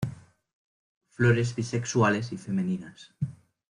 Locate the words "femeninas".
2.39-3.13